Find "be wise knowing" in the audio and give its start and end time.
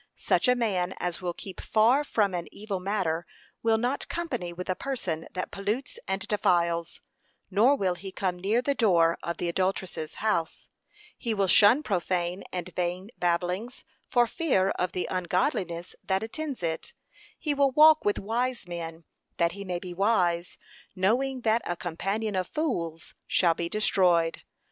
19.77-21.41